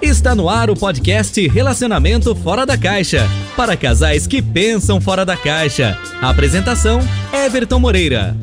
[0.00, 3.26] Está no ar o podcast Relacionamento Fora da Caixa.
[3.56, 5.98] Para casais que pensam fora da caixa.
[6.22, 7.00] A apresentação:
[7.32, 8.36] Everton Moreira.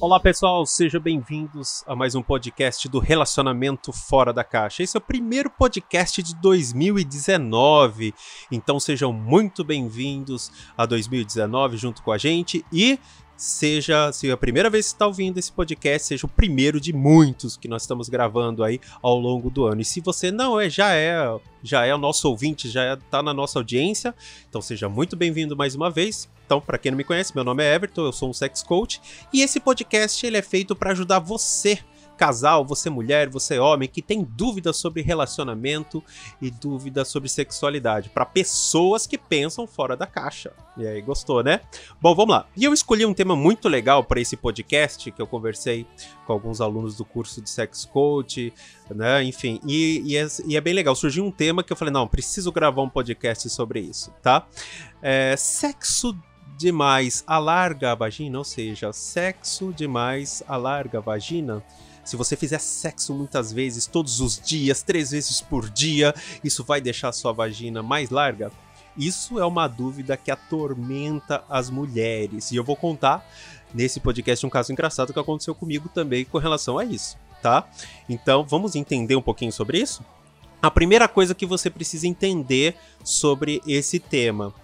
[0.00, 4.82] Olá pessoal, sejam bem-vindos a mais um podcast do Relacionamento Fora da Caixa.
[4.82, 8.14] Esse é o primeiro podcast de 2019,
[8.52, 12.98] então sejam muito bem-vindos a 2019 junto com a gente e
[13.36, 16.92] seja, se é a primeira vez que está ouvindo esse podcast, seja o primeiro de
[16.92, 19.80] muitos que nós estamos gravando aí ao longo do ano.
[19.80, 21.16] E se você não é, já é,
[21.62, 24.14] já é o nosso ouvinte, já está na nossa audiência,
[24.48, 26.28] então seja muito bem-vindo mais uma vez.
[26.46, 29.00] Então, para quem não me conhece, meu nome é Everton, eu sou um sex coach
[29.32, 31.78] e esse podcast ele é feito para ajudar você
[32.24, 36.02] casal, você mulher, você homem que tem dúvidas sobre relacionamento
[36.40, 40.50] e dúvidas sobre sexualidade, para pessoas que pensam fora da caixa.
[40.74, 41.60] E aí, gostou, né?
[42.00, 42.46] Bom, vamos lá.
[42.56, 45.86] E eu escolhi um tema muito legal para esse podcast que eu conversei
[46.26, 48.50] com alguns alunos do curso de sex coach,
[48.88, 49.22] né?
[49.22, 50.96] Enfim, e, e, é, e é bem legal.
[50.96, 54.46] Surgiu um tema que eu falei, não, preciso gravar um podcast sobre isso, tá?
[55.02, 56.16] É, sexo
[56.56, 61.62] demais alarga a vagina, ou seja, sexo demais alarga a vagina.
[62.04, 66.80] Se você fizer sexo muitas vezes, todos os dias, três vezes por dia, isso vai
[66.80, 68.52] deixar sua vagina mais larga?
[68.96, 72.52] Isso é uma dúvida que atormenta as mulheres.
[72.52, 73.26] E eu vou contar
[73.72, 77.68] nesse podcast um caso engraçado que aconteceu comigo também com relação a isso, tá?
[78.08, 80.04] Então vamos entender um pouquinho sobre isso?
[80.62, 84.54] A primeira coisa que você precisa entender sobre esse tema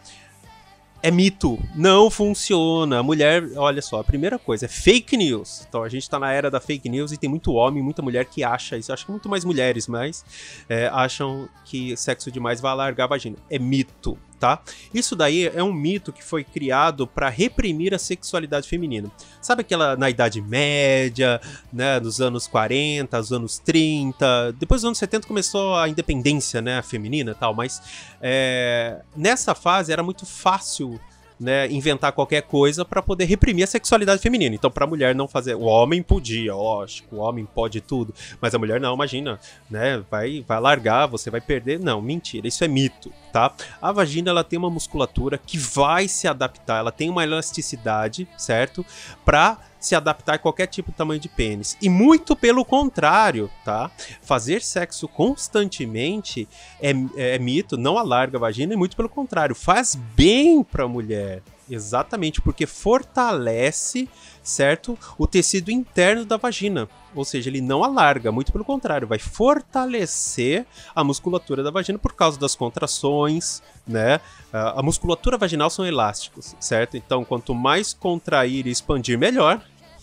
[1.03, 2.99] é mito, não funciona.
[2.99, 5.65] A mulher, olha só, a primeira coisa é fake news.
[5.69, 8.25] Então a gente tá na era da fake news e tem muito homem, muita mulher
[8.27, 8.93] que acha isso.
[8.93, 10.25] Acho que muito mais mulheres, mas
[10.69, 13.37] é, acham que sexo demais vai alargar a vagina.
[13.49, 14.61] É mito tá?
[14.93, 19.11] Isso daí é um mito que foi criado para reprimir a sexualidade feminina.
[19.41, 24.99] Sabe aquela na Idade Média, né, nos anos 40, nos anos 30, depois dos anos
[24.99, 27.83] 70 começou a independência, né, feminina e tal, mas
[28.21, 30.99] é, nessa fase era muito fácil
[31.41, 34.55] né, inventar qualquer coisa para poder reprimir a sexualidade feminina.
[34.55, 38.55] Então, para a mulher não fazer, o homem podia, lógico, o homem pode tudo, mas
[38.55, 39.41] a mulher não, imagina,
[39.71, 41.81] né, vai vai largar, você vai perder.
[41.81, 43.55] Não, mentira, isso é mito, tá?
[43.81, 48.85] A vagina ela tem uma musculatura que vai se adaptar, ela tem uma elasticidade, certo?
[49.25, 51.77] Para se adaptar a qualquer tipo de tamanho de pênis.
[51.81, 53.91] E muito pelo contrário, tá?
[54.23, 56.47] Fazer sexo constantemente
[56.81, 60.85] é, é, é mito, não alarga a vagina, e muito pelo contrário, faz bem para
[60.85, 61.43] a mulher.
[61.71, 64.09] Exatamente, porque fortalece,
[64.43, 64.99] certo?
[65.17, 66.89] O tecido interno da vagina.
[67.15, 72.13] Ou seja, ele não alarga, muito pelo contrário, vai fortalecer a musculatura da vagina por
[72.13, 74.21] causa das contrações, né?
[74.53, 76.97] A musculatura vaginal são elásticos, certo?
[76.97, 79.61] Então, quanto mais contrair e expandir, melhor.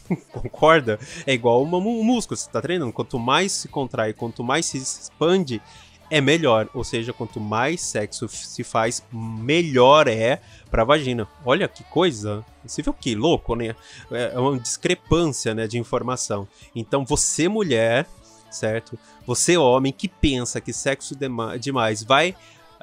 [0.32, 1.00] Concorda?
[1.26, 2.94] É igual um músculo, você tá treinando.
[2.94, 5.62] Quanto mais se contrai, quanto mais se expande,
[6.10, 6.70] é melhor.
[6.74, 11.28] Ou seja, quanto mais sexo se faz, melhor é pra vagina.
[11.46, 12.46] Olha que coisa.
[12.66, 13.76] Você viu que louco, né?
[14.12, 16.48] É uma discrepância né, de informação.
[16.76, 18.06] Então, você, mulher,
[18.50, 18.98] certo?
[19.26, 21.16] Você, homem, que pensa que sexo
[21.60, 22.36] demais vai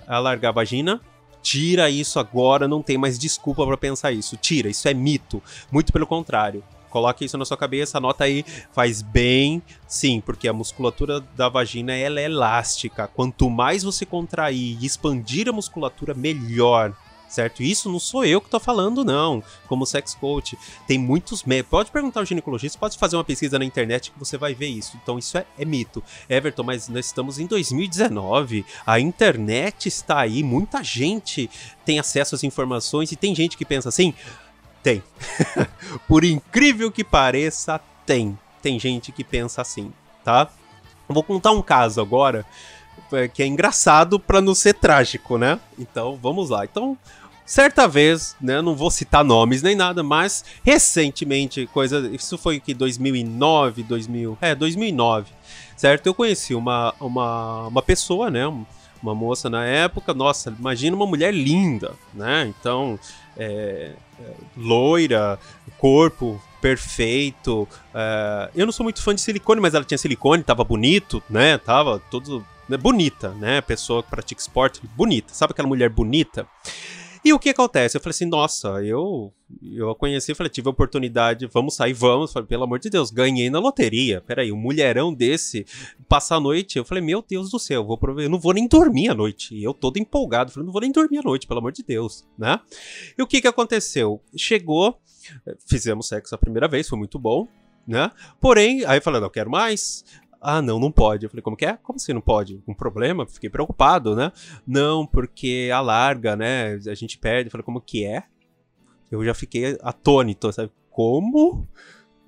[0.06, 1.00] alargar a vagina,
[1.42, 4.36] tira isso agora, não tem mais desculpa para pensar isso.
[4.36, 5.42] Tira, isso é mito.
[5.70, 6.62] Muito pelo contrário.
[6.94, 11.92] Coloque isso na sua cabeça, anota aí, faz bem, sim, porque a musculatura da vagina
[11.92, 13.08] ela é elástica.
[13.08, 16.94] Quanto mais você contrair e expandir a musculatura, melhor
[17.34, 17.64] certo?
[17.64, 20.56] Isso não sou eu que tô falando, não, como sex coach.
[20.86, 21.70] Tem muitos médicos.
[21.70, 24.96] Pode perguntar ao ginecologista, pode fazer uma pesquisa na internet que você vai ver isso.
[25.02, 26.02] Então, isso é, é, mito.
[26.28, 31.50] Everton, mas nós estamos em 2019, a internet está aí, muita gente
[31.84, 34.14] tem acesso às informações e tem gente que pensa assim:
[34.84, 35.02] tem.
[36.06, 38.38] Por incrível que pareça, tem.
[38.62, 39.90] Tem gente que pensa assim,
[40.22, 40.48] tá?
[41.08, 42.46] vou contar um caso agora
[43.12, 45.58] é, que é engraçado para não ser trágico, né?
[45.78, 46.64] Então, vamos lá.
[46.64, 46.96] Então,
[47.44, 52.72] certa vez, né, não vou citar nomes nem nada, mas recentemente, coisa, isso foi que
[52.72, 55.32] 2009, 2000, é, 2009,
[55.76, 56.06] certo?
[56.06, 58.46] Eu conheci uma uma, uma pessoa, né,
[59.04, 62.46] uma moça na época, nossa, imagina uma mulher linda, né?
[62.58, 62.98] Então,
[63.36, 65.38] é, é, loira,
[65.76, 67.68] corpo perfeito.
[67.94, 71.58] É, eu não sou muito fã de silicone, mas ela tinha silicone, tava bonito, né?
[71.58, 73.60] Tava todo né, bonita, né?
[73.60, 75.34] Pessoa que pratica esporte, bonita.
[75.34, 76.46] Sabe aquela mulher bonita?
[77.24, 77.96] E o que acontece?
[77.96, 79.32] Eu falei assim, nossa, eu
[79.62, 82.32] eu a conheci, falei, tive a oportunidade, vamos sair, vamos.
[82.32, 84.20] Falei, pelo amor de Deus, ganhei na loteria.
[84.20, 85.64] Peraí, um mulherão desse,
[86.08, 86.76] passar a noite.
[86.76, 89.54] Eu falei, meu Deus do céu, eu, vou eu não vou nem dormir à noite.
[89.54, 92.26] E eu todo empolgado, falei, não vou nem dormir à noite, pelo amor de Deus,
[92.36, 92.60] né?
[93.16, 94.20] E o que que aconteceu?
[94.36, 94.98] Chegou,
[95.66, 97.48] fizemos sexo a primeira vez, foi muito bom,
[97.86, 98.10] né?
[98.40, 100.04] Porém, aí eu falei, não quero mais.
[100.46, 101.24] Ah, não, não pode.
[101.24, 101.78] Eu falei, como que é?
[101.82, 102.62] Como assim não pode?
[102.68, 103.26] Um problema?
[103.26, 104.30] Fiquei preocupado, né?
[104.66, 106.74] Não, porque alarga, né?
[106.86, 107.48] A gente perde.
[107.48, 108.24] Eu falei, como que é?
[109.10, 110.70] Eu já fiquei atônito, sabe?
[110.90, 111.66] Como?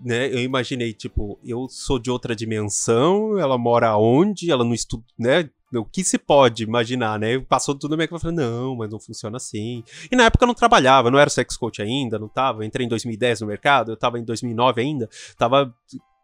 [0.03, 4.51] Né, eu imaginei, tipo, eu sou de outra dimensão, ela mora onde?
[4.51, 5.49] Ela não estuda, né?
[5.75, 7.39] O que se pode imaginar, né?
[7.41, 9.83] Passou tudo na minha cabeça, não, mas não funciona assim.
[10.11, 12.65] E na época eu não trabalhava, não era sex coach ainda, não tava.
[12.65, 15.75] Entrei em 2010 no mercado, eu tava em 2009 ainda, tava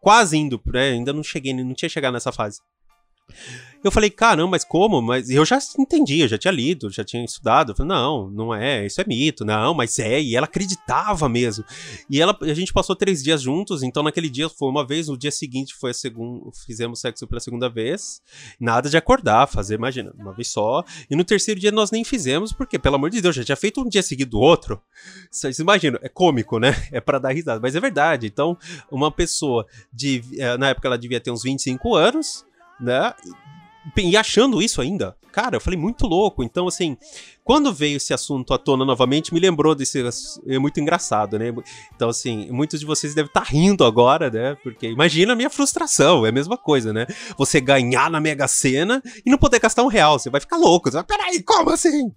[0.03, 0.91] quase indo, né?
[0.91, 2.59] Ainda não cheguei, não tinha chegado nessa fase.
[3.83, 5.01] Eu falei, caramba, mas como?
[5.01, 7.75] Mas eu já entendi, eu já tinha lido, já tinha estudado.
[7.75, 10.21] Falei, não, não é, isso é mito, não, mas é.
[10.21, 11.65] E ela acreditava mesmo.
[12.09, 15.17] E ela, a gente passou três dias juntos, então naquele dia foi uma vez, no
[15.17, 18.21] dia seguinte foi a segunda, fizemos sexo pela segunda vez.
[18.57, 20.85] Nada de acordar, fazer, imagina, uma vez só.
[21.11, 23.81] E no terceiro dia nós nem fizemos, porque, pelo amor de Deus, já tinha feito
[23.81, 24.81] um dia seguido do outro.
[25.29, 26.73] Vocês imaginam, é cômico, né?
[26.93, 28.27] É para dar risada, mas é verdade.
[28.27, 28.55] Então,
[28.91, 30.21] uma pessoa de.
[30.37, 32.45] Eh, na época ela devia ter uns 25 anos
[32.83, 33.13] né?
[33.97, 36.43] E achando isso ainda, cara, eu falei muito louco.
[36.43, 36.95] Então, assim,
[37.43, 40.01] quando veio esse assunto à tona novamente, me lembrou desse.
[40.47, 41.53] É muito engraçado, né?
[41.95, 44.55] Então, assim, muitos de vocês devem estar rindo agora, né?
[44.63, 47.07] Porque imagina a minha frustração, é a mesma coisa, né?
[47.37, 50.89] Você ganhar na Mega Sena e não poder gastar um real, você vai ficar louco.
[50.89, 52.11] Você vai, peraí, como assim?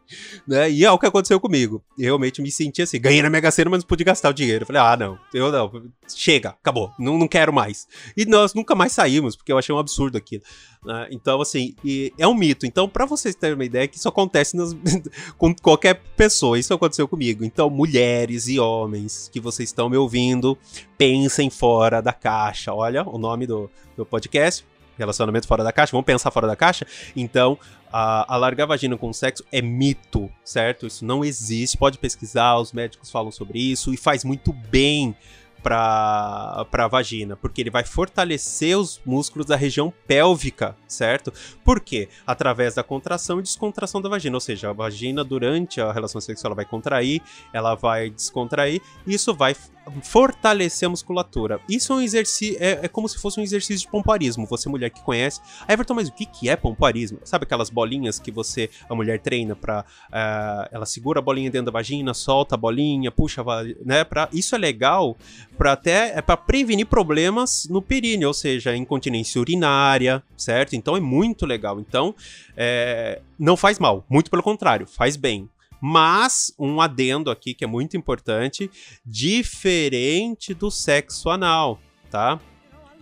[0.47, 0.71] Né?
[0.71, 1.83] E é o que aconteceu comigo.
[1.99, 4.63] Eu realmente me senti assim, ganhei na Mega Sena, mas não pude gastar o dinheiro.
[4.63, 5.73] Eu falei, ah, não, eu não,
[6.15, 7.89] chega, acabou, não, não quero mais.
[8.17, 10.43] E nós nunca mais saímos, porque eu achei um absurdo aquilo.
[10.85, 11.09] Né?
[11.11, 11.75] Então, assim,
[12.19, 12.67] é um mito.
[12.67, 14.75] Então, para vocês terem uma ideia, que isso acontece nas,
[15.38, 16.58] com qualquer pessoa.
[16.58, 17.44] Isso aconteceu comigo.
[17.44, 20.56] Então, mulheres e homens que vocês estão me ouvindo,
[20.99, 22.73] pensem fora da caixa.
[22.73, 24.64] Olha o nome do, do podcast.
[24.99, 26.87] Relacionamento fora da caixa, vamos pensar fora da caixa?
[27.14, 27.58] Então,
[27.93, 30.87] a, alargar a vagina com sexo é mito, certo?
[30.87, 31.76] Isso não existe.
[31.76, 35.14] Pode pesquisar, os médicos falam sobre isso e faz muito bem
[35.67, 41.33] para a vagina, porque ele vai fortalecer os músculos da região pélvica, certo?
[41.65, 42.09] Por quê?
[42.25, 46.51] Através da contração e descontração da vagina, ou seja, a vagina durante a relação sexual
[46.51, 47.21] ela vai contrair,
[47.53, 49.57] ela vai descontrair, e isso vai
[50.03, 51.61] fortalecer a musculatura.
[51.69, 54.47] Isso é um exercício, é, é, como se fosse um exercício de pomparismo.
[54.47, 57.19] Você, mulher que conhece, Everton, mas o que, que é pomparismo?
[57.25, 59.85] Sabe aquelas bolinhas que você, a mulher treina pra.
[60.09, 63.43] Uh, ela segura a bolinha dentro da vagina, solta a bolinha, puxa,
[63.85, 64.05] né?
[64.05, 65.17] Pra, isso é legal
[65.56, 70.75] para até é para prevenir problemas no períneo, ou seja, incontinência urinária, certo?
[70.75, 71.81] Então é muito legal.
[71.81, 72.15] Então,
[72.56, 75.49] é, não faz mal, muito pelo contrário, faz bem.
[75.81, 78.70] Mas um adendo aqui que é muito importante,
[79.05, 81.81] diferente do sexo anal,
[82.11, 82.40] tá?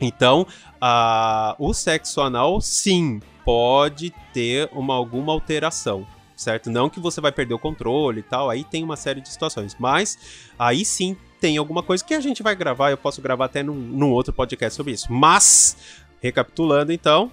[0.00, 0.47] Então,
[0.81, 6.06] a, o sexo anal, sim, pode ter uma, alguma alteração,
[6.37, 6.71] certo?
[6.71, 9.77] Não que você vai perder o controle e tal, aí tem uma série de situações,
[9.79, 10.19] mas
[10.59, 13.75] aí sim tem alguma coisa que a gente vai gravar, eu posso gravar até num,
[13.75, 15.12] num outro podcast sobre isso.
[15.12, 15.77] Mas,
[16.20, 17.31] recapitulando então,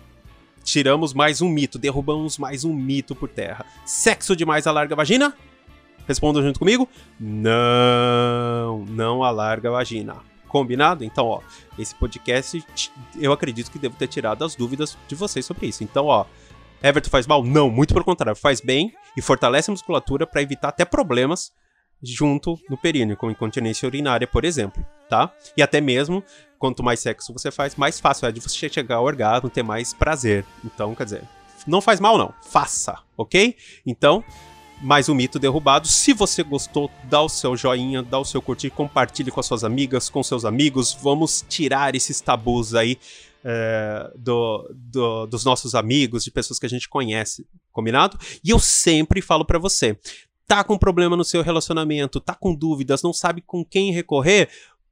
[0.63, 3.65] Tiramos mais um mito, derrubamos mais um mito por terra.
[3.85, 5.35] Sexo demais alarga a vagina?
[6.07, 6.87] Respondam junto comigo.
[7.19, 10.17] Não, não alarga a vagina.
[10.47, 11.03] Combinado?
[11.03, 11.41] Então, ó,
[11.79, 12.63] esse podcast
[13.19, 15.83] eu acredito que devo ter tirado as dúvidas de vocês sobre isso.
[15.83, 16.25] Então, ó,
[16.83, 17.43] Everton faz mal?
[17.43, 21.51] Não, muito pelo contrário, faz bem e fortalece a musculatura para evitar até problemas
[22.01, 25.31] junto no períneo, como incontinência urinária, por exemplo, tá?
[25.55, 26.23] E até mesmo,
[26.61, 29.95] quanto mais sexo você faz, mais fácil é de você chegar ao orgasmo, ter mais
[29.95, 30.45] prazer.
[30.63, 31.23] Então, quer dizer,
[31.65, 33.57] não faz mal não, faça, ok?
[33.83, 34.23] Então,
[34.79, 35.87] mais um mito derrubado.
[35.87, 39.63] Se você gostou, dá o seu joinha, dá o seu curtir, compartilhe com as suas
[39.63, 40.95] amigas, com seus amigos.
[41.01, 42.99] Vamos tirar esses tabus aí
[43.43, 48.19] é, do, do, dos nossos amigos, de pessoas que a gente conhece, combinado?
[48.43, 49.97] E eu sempre falo para você,
[50.51, 54.49] tá com problema no seu relacionamento, tá com dúvidas, não sabe com quem recorrer,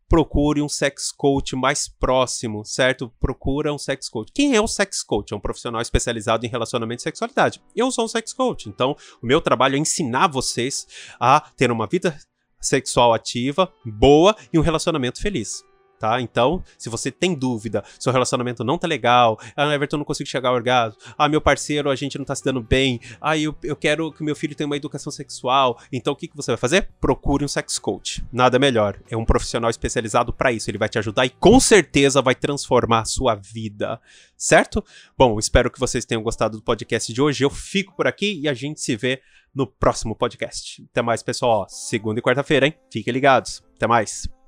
[0.10, 3.14] procure um sex coach mais próximo, certo?
[3.20, 4.32] Procura um sex coach.
[4.34, 5.32] Quem é um sex coach?
[5.32, 7.62] É um profissional especializado em relacionamento e sexualidade.
[7.76, 10.88] Eu sou um sex coach, então o meu trabalho é ensinar vocês
[11.20, 12.18] a ter uma vida
[12.60, 15.69] sexual ativa, boa e um relacionamento feliz
[16.00, 16.22] tá?
[16.22, 20.50] Então, se você tem dúvida, seu relacionamento não tá legal, ah, Everton, não consigo chegar
[20.50, 23.76] ao orgasmo, ah, meu parceiro, a gente não tá se dando bem, ah, eu, eu
[23.76, 26.90] quero que meu filho tenha uma educação sexual, então o que, que você vai fazer?
[27.00, 28.24] Procure um sex coach.
[28.32, 29.00] Nada melhor.
[29.10, 30.70] É um profissional especializado para isso.
[30.70, 34.00] Ele vai te ajudar e com certeza vai transformar a sua vida,
[34.38, 34.84] certo?
[35.18, 37.44] Bom, espero que vocês tenham gostado do podcast de hoje.
[37.44, 39.22] Eu fico por aqui e a gente se vê
[39.54, 40.86] no próximo podcast.
[40.92, 41.68] Até mais, pessoal.
[41.70, 42.76] Segunda e quarta-feira, hein?
[42.92, 43.64] Fiquem ligados.
[43.76, 44.39] Até mais.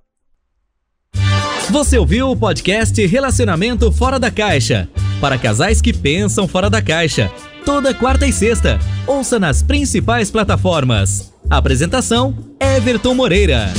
[1.72, 4.90] Você ouviu o podcast Relacionamento Fora da Caixa
[5.22, 7.32] para casais que pensam fora da caixa.
[7.64, 8.78] Toda quarta e sexta.
[9.08, 11.32] Ouça nas principais plataformas.
[11.50, 13.70] Apresentação: Everton Moreira.